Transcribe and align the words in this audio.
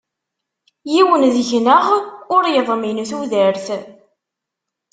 Yiwen 0.91 1.23
deg-neɣ 1.35 1.85
ur 2.35 2.43
yeḍmin 2.53 2.97
tudert. 3.09 3.65